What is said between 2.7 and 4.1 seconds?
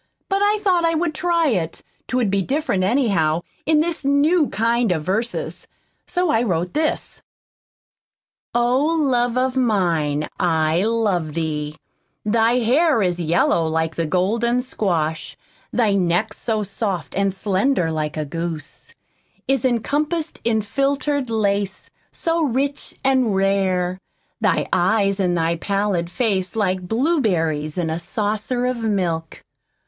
anyhow, in this